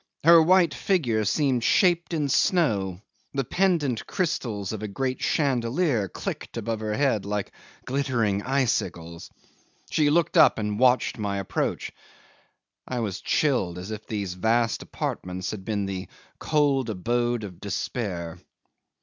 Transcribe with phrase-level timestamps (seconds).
[0.23, 3.03] Her white figure seemed shaped in snow;
[3.35, 7.51] the pendent crystals of a great chandelier clicked above her head like
[7.85, 9.29] glittering icicles.
[9.91, 11.91] She looked up and watched my approach.
[12.87, 16.07] I was chilled as if these vast apartments had been the
[16.39, 18.39] cold abode of despair.